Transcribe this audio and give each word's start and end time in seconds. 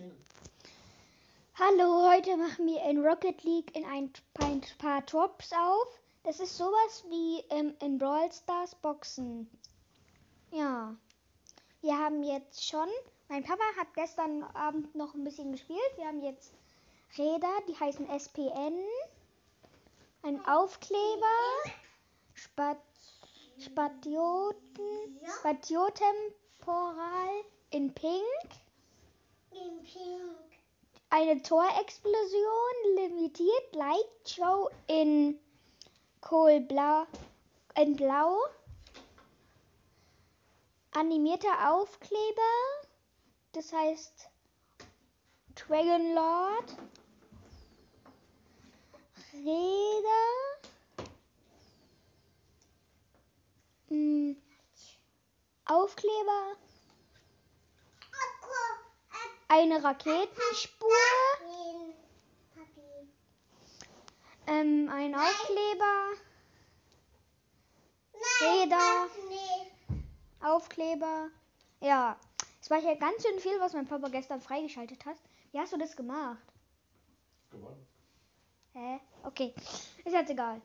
Tränen. 0.00 0.24
Hallo, 1.58 2.10
heute 2.10 2.38
machen 2.38 2.66
wir 2.66 2.82
in 2.84 3.04
Rocket 3.04 3.42
League 3.44 3.76
in 3.76 3.84
ein, 3.84 4.10
ein 4.40 4.62
paar 4.78 5.02
Drops 5.02 5.52
auf. 5.52 6.00
Das 6.24 6.40
ist 6.40 6.56
sowas 6.56 7.04
wie 7.10 7.44
ähm, 7.50 7.74
in 7.80 7.98
Brawl 7.98 8.32
Stars 8.32 8.74
Boxen. 8.76 9.50
Ja. 10.52 10.96
Wir 11.82 11.98
haben 11.98 12.22
jetzt 12.22 12.66
schon, 12.66 12.88
mein 13.28 13.44
Papa 13.44 13.62
hat 13.78 13.92
gestern 13.94 14.42
Abend 14.42 14.94
noch 14.94 15.12
ein 15.14 15.24
bisschen 15.24 15.52
gespielt. 15.52 15.78
Wir 15.96 16.06
haben 16.06 16.22
jetzt 16.22 16.54
Räder, 17.18 17.52
die 17.68 17.78
heißen 17.78 18.08
SPN. 18.08 18.78
Ein 20.22 20.42
Aufkleber. 20.46 21.26
Spat 22.34 22.78
Spatioten, 23.58 25.20
Spatiotemporal 25.38 27.44
in 27.70 27.92
Pink. 27.92 28.60
Eine 31.12 31.42
Torexplosion 31.42 32.94
limitiert 32.94 33.74
Light 33.74 34.06
Show 34.24 34.70
in 34.86 35.40
Kohlblau 36.20 37.04
in 37.74 37.96
Blau. 37.96 38.38
Animierter 40.92 41.72
Aufkleber, 41.72 42.52
das 43.50 43.72
heißt 43.72 44.30
Dragon 45.56 46.14
Lord. 46.14 46.76
Räder. 49.32 50.60
Mm, 53.88 54.36
Aufkleber. 55.64 56.56
Eine 59.52 59.82
Raketenspur. 59.82 60.88
Ähm, 64.46 64.88
ein 64.88 65.12
Aufkleber. 65.12 66.12
Räder. 68.40 69.08
Aufkleber. 70.40 71.30
Ja, 71.80 72.16
es 72.60 72.70
war 72.70 72.80
hier 72.80 72.94
ganz 72.94 73.26
schön 73.26 73.40
viel, 73.40 73.58
was 73.58 73.72
mein 73.72 73.88
Papa 73.88 74.08
gestern 74.08 74.40
freigeschaltet 74.40 75.04
hat. 75.04 75.16
Wie 75.50 75.58
hast 75.58 75.72
du 75.72 75.78
das 75.78 75.96
gemacht? 75.96 76.38
Gewonnen. 77.50 77.88
Hä? 78.74 79.00
Okay, 79.24 79.52
ist 80.04 80.12
jetzt 80.12 80.30
egal. 80.30 80.62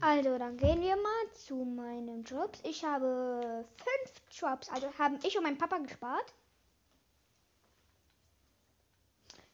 Also, 0.00 0.38
dann 0.38 0.56
gehen 0.58 0.80
wir 0.80 0.94
mal 0.94 1.32
zu 1.32 1.56
meinen 1.56 2.22
Jobs. 2.22 2.60
Ich 2.64 2.84
habe 2.84 3.64
fünf 3.78 3.97
Jobs, 4.30 4.68
also 4.70 4.92
haben 4.98 5.18
ich 5.22 5.36
und 5.36 5.44
mein 5.44 5.58
Papa 5.58 5.78
gespart. 5.78 6.34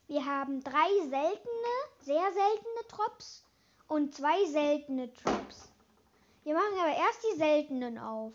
Wir 0.06 0.24
haben 0.24 0.62
drei 0.62 0.88
seltene, 1.08 1.74
sehr 2.00 2.32
seltene 2.32 2.84
Drops 2.88 3.44
und 3.88 4.14
zwei 4.14 4.44
seltene 4.46 5.08
Drops. 5.08 5.72
Wir 6.44 6.54
machen 6.54 6.78
aber 6.78 6.94
erst 6.94 7.24
die 7.24 7.38
seltenen 7.38 7.98
auf. 7.98 8.34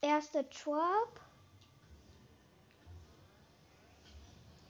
Erster 0.00 0.44
Drop. 0.44 1.20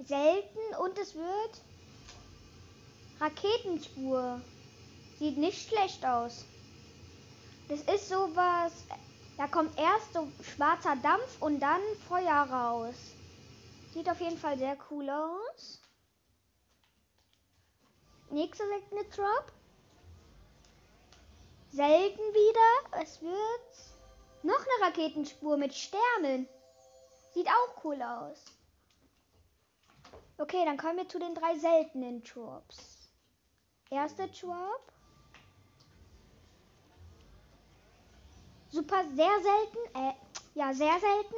Selten 0.03 0.75
und 0.81 0.99
es 0.99 1.15
wird 1.15 1.61
Raketenspur. 3.21 4.41
Sieht 5.21 5.37
nicht 5.37 5.69
schlecht 5.69 6.05
aus. 6.07 6.47
Das 7.69 7.83
ist 7.83 8.09
sowas, 8.09 8.73
da 9.37 9.47
kommt 9.49 9.79
erst 9.79 10.15
so 10.15 10.27
schwarzer 10.43 10.97
Dampf 10.97 11.43
und 11.43 11.61
dann 11.61 11.83
Feuer 12.09 12.49
raus. 12.51 12.95
Sieht 13.93 14.09
auf 14.09 14.19
jeden 14.19 14.39
Fall 14.39 14.57
sehr 14.57 14.79
cool 14.91 15.11
aus. 15.11 15.83
Nächster 18.31 18.65
seltene 18.67 19.05
Drop. 19.15 19.53
Selten 21.71 22.19
wieder. 22.19 23.03
Es 23.03 23.21
wird 23.21 23.35
noch 24.43 24.59
eine 24.59 24.87
Raketenspur 24.87 25.59
mit 25.59 25.75
Sternen. 25.75 26.49
Sieht 27.35 27.47
auch 27.47 27.85
cool 27.85 28.01
aus. 28.01 28.43
Okay, 30.39 30.65
dann 30.65 30.79
kommen 30.79 30.97
wir 30.97 31.09
zu 31.11 31.19
den 31.19 31.35
drei 31.35 31.59
seltenen 31.59 32.25
Drops. 32.25 33.11
Erster 33.91 34.27
Drop. 34.29 34.91
Super, 38.71 39.05
sehr 39.15 39.41
selten. 39.43 39.97
Äh, 39.97 40.15
ja, 40.55 40.73
sehr 40.73 40.99
selten. 41.01 41.35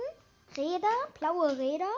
Räder, 0.56 1.08
blaue 1.18 1.56
Räder. 1.56 1.90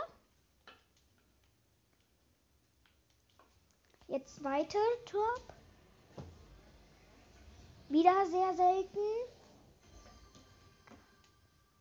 Jetzt 4.06 4.37
zweiter 4.37 4.78
Drop. 5.11 5.43
Wieder 7.89 8.27
sehr 8.27 8.55
selten. 8.55 8.99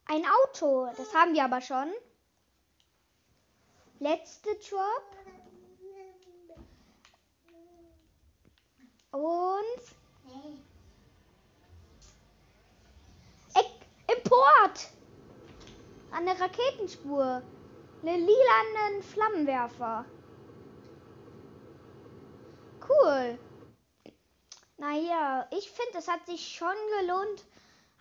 Ein 0.05 0.25
Auto, 0.25 0.87
das 0.97 1.13
haben 1.13 1.33
wir 1.33 1.43
aber 1.43 1.61
schon. 1.61 1.91
Letzte 3.99 4.49
Drop. 4.55 5.03
Und 9.11 10.02
An 16.13 16.25
der 16.25 16.39
Raketenspur. 16.39 17.41
Eine 18.01 18.17
lilanen 18.17 19.01
Flammenwerfer. 19.01 20.05
Cool. 22.87 23.39
Naja, 24.77 25.47
ich 25.51 25.71
finde, 25.71 25.97
es 25.97 26.07
hat 26.07 26.25
sich 26.25 26.55
schon 26.55 26.75
gelohnt, 26.99 27.45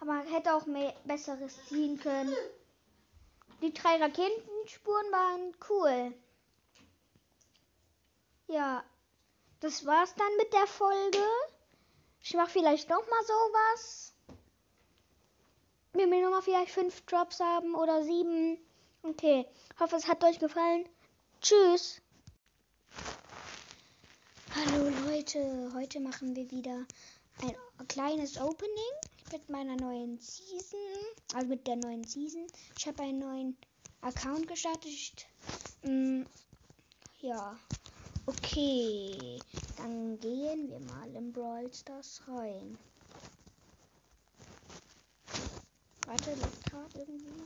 aber 0.00 0.14
man 0.14 0.26
hätte 0.26 0.54
auch 0.54 0.66
mehr 0.66 0.92
Besseres 1.04 1.56
ziehen 1.68 1.98
können. 1.98 2.34
Die 3.62 3.72
drei 3.72 3.96
Raketenspuren 3.96 5.12
waren 5.12 5.56
cool. 5.70 6.12
Ja, 8.48 8.82
das 9.60 9.86
war's 9.86 10.14
dann 10.16 10.36
mit 10.36 10.52
der 10.52 10.66
Folge. 10.66 11.24
Ich 12.20 12.34
mache 12.34 12.50
vielleicht 12.50 12.90
noch 12.90 13.08
mal 13.08 13.24
sowas. 13.24 14.11
Wir 15.94 16.06
mir 16.06 16.22
noch 16.22 16.30
mal 16.30 16.40
vielleicht 16.40 16.70
fünf 16.70 17.02
Drops 17.02 17.38
haben 17.38 17.74
oder 17.74 18.02
sieben. 18.02 18.56
Okay, 19.02 19.46
hoffe 19.78 19.96
es 19.96 20.08
hat 20.08 20.24
euch 20.24 20.38
gefallen. 20.38 20.88
Tschüss. 21.42 22.00
Hallo 24.54 24.88
Leute, 25.06 25.70
heute 25.74 26.00
machen 26.00 26.34
wir 26.34 26.50
wieder 26.50 26.86
ein 27.42 27.88
kleines 27.88 28.40
Opening 28.40 28.94
mit 29.32 29.50
meiner 29.50 29.76
neuen 29.76 30.18
Season, 30.18 30.80
also 31.34 31.48
mit 31.48 31.66
der 31.66 31.76
neuen 31.76 32.04
Season. 32.04 32.46
Ich 32.78 32.86
habe 32.86 33.02
einen 33.02 33.18
neuen 33.18 33.58
Account 34.00 34.48
gestartet. 34.48 35.26
Mm, 35.82 36.22
ja, 37.20 37.58
okay, 38.24 39.38
dann 39.76 40.18
gehen 40.20 40.70
wir 40.70 40.80
mal 40.80 41.14
in 41.14 41.34
Brawl 41.34 41.70
Stars 41.70 42.22
rein. 42.28 42.78
Warte, 46.06 46.34
lädt 46.34 46.64
gerade 46.64 46.98
irgendwie. 46.98 47.44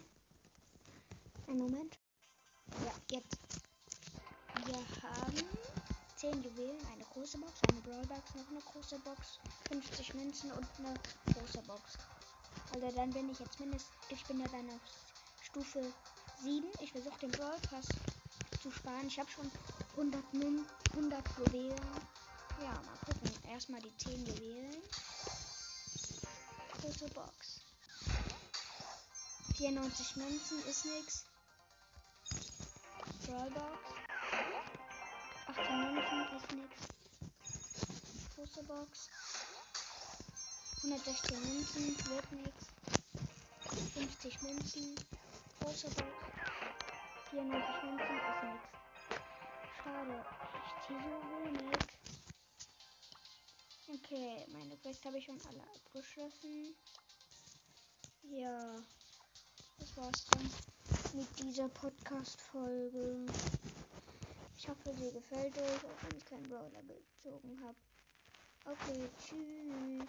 Einen 1.47 1.59
Moment. 1.59 1.99
Ja, 2.85 2.93
jetzt. 3.11 3.39
Wir 4.65 5.11
haben 5.11 5.37
10 6.17 6.43
Juwelen, 6.43 6.87
eine 6.93 7.05
große 7.05 7.39
Box, 7.39 7.61
eine 7.71 7.81
Brawlbox, 7.83 8.35
noch 8.35 8.49
eine 8.49 8.61
große 8.61 8.99
Box, 9.01 9.39
50 9.69 10.15
Münzen 10.15 10.51
und 10.53 10.67
eine 10.79 10.95
große 11.35 11.63
Box. 11.63 11.99
Also 12.75 12.91
dann 12.97 13.11
bin 13.11 13.31
ich 13.31 13.39
jetzt 13.39 13.61
mindestens, 13.61 13.95
ich 14.09 14.25
bin 14.25 14.41
ja 14.41 14.47
dann 14.49 14.69
auf 14.71 14.81
Stufe 15.43 15.93
7. 16.43 16.67
Ich 16.81 16.93
versuche 16.93 17.19
den 17.21 17.31
Brawl 17.31 17.59
Pass 17.71 17.87
zu 18.61 18.71
sparen. 18.71 19.07
Ich 19.07 19.19
habe 19.19 19.31
schon 19.31 19.51
100, 19.93 20.35
Mün 20.35 20.67
100 20.93 21.23
Juwelen. 21.39 21.81
Ja, 22.63 22.73
mal 22.73 22.97
gucken. 23.05 23.31
Erstmal 23.51 23.81
die 23.83 23.97
10 23.97 24.27
Juwelen. 24.27 24.83
Große 26.81 27.09
Box. 27.11 27.66
94 29.57 30.17
Münzen 30.17 30.63
ist 30.67 30.85
nix. 30.85 31.25
Brawlbox. 33.27 33.79
18 35.47 35.95
Münzen 35.95 36.37
ist 36.37 36.53
nix. 36.53 36.75
Große 38.35 38.63
Box. 38.65 39.09
116 40.83 41.41
Münzen 41.41 41.97
wird 42.11 42.33
nix. 42.33 42.67
50 43.95 44.43
Münzen. 44.43 44.95
Große 45.61 45.89
Box. 45.89 46.13
94 47.31 47.83
Münzen 47.85 48.17
ist 48.29 48.43
nix. 48.43 48.63
Schade. 49.83 50.27
Ich 50.67 50.87
ziehe 50.87 51.01
so 51.01 51.17
wenig. 51.33 51.79
Okay, 53.89 54.47
meine 54.53 54.77
Quest 54.77 55.03
habe 55.07 55.17
ich 55.17 55.25
schon 55.25 55.41
alle 55.47 55.63
abgeschlossen. 55.63 56.77
Ja, 58.23 58.77
war's 59.97 60.27
dann 60.31 60.51
mit 61.15 61.39
dieser 61.39 61.69
Podcast-Folge. 61.69 63.27
Ich 64.59 64.69
hoffe, 64.69 64.93
sie 64.95 65.11
gefällt 65.11 65.57
euch, 65.57 65.85
auch 65.85 66.03
wenn 66.03 66.19
ich 66.19 66.25
keinen 66.25 66.49
Brawler 66.49 66.83
gezogen 66.83 67.59
habe. 67.63 67.77
Okay, 68.67 69.09
tschüss. 69.19 70.05